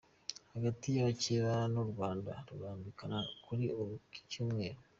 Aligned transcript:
Hagati 0.53 0.87
yabacyeba 0.97 1.51
m’ 1.73 1.75
urwanda 1.83 2.31
Rurambikana 2.47 3.17
kuri 3.45 3.63
iki 4.07 4.21
cyumweru 4.31 4.79